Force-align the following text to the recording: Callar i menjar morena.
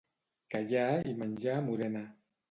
Callar 0.53 0.95
i 1.11 1.13
menjar 1.19 1.59
morena. 1.67 2.01